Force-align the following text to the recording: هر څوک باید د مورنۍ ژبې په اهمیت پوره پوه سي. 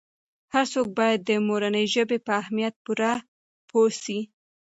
هر 0.53 0.65
څوک 0.73 0.87
باید 0.99 1.19
د 1.23 1.29
مورنۍ 1.47 1.85
ژبې 1.93 2.17
په 2.25 2.31
اهمیت 2.41 2.73
پوره 2.83 3.13
پوه 3.69 3.89
سي. 4.03 4.19